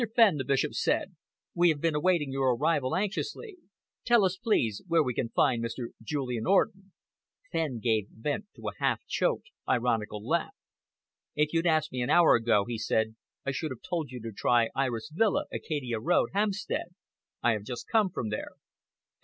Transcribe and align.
Fenn," 0.15 0.37
the 0.37 0.43
Bishop 0.43 0.73
said, 0.73 1.15
"we 1.53 1.69
have 1.69 1.79
been 1.79 1.93
awaiting 1.93 2.31
your 2.31 2.55
arrival 2.55 2.95
anxiously. 2.95 3.57
Tell 4.03 4.25
us, 4.25 4.35
please, 4.35 4.81
where 4.87 5.03
we 5.03 5.13
can 5.13 5.29
find 5.29 5.63
Mr. 5.63 5.89
Julian 6.01 6.47
Orden." 6.47 6.91
Fenn 7.51 7.77
gave 7.77 8.07
vent 8.09 8.47
to 8.55 8.63
a 8.67 8.75
half 8.79 9.05
choked, 9.05 9.51
ironical 9.69 10.25
laugh. 10.25 10.55
"If 11.35 11.53
you'd 11.53 11.67
asked 11.67 11.91
me 11.91 12.01
an 12.01 12.09
hour 12.09 12.33
ago," 12.33 12.65
he 12.65 12.79
said, 12.79 13.13
"I 13.45 13.51
should 13.51 13.69
have 13.69 13.83
told 13.87 14.09
you 14.09 14.19
to 14.21 14.31
try 14.31 14.69
Iris 14.73 15.11
Villa, 15.13 15.45
Acacia 15.53 15.99
Road, 15.99 16.31
Hampstead. 16.33 16.95
I 17.43 17.51
have 17.51 17.61
just 17.63 17.87
come 17.87 18.09
from 18.09 18.29
there." 18.29 18.53